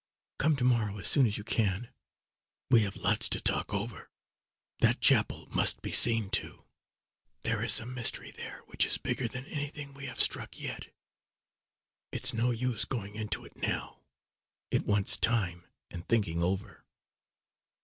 [0.39, 1.91] Come to morrow as soon as you can.
[2.71, 4.09] We have lots to talk over.
[4.79, 6.65] That chapel must be seen to.
[7.43, 10.91] There is some mystery there which is bigger than anything we have struck yet.
[12.11, 13.99] It's no use going into it now;
[14.71, 16.83] it wants time and thinking over!"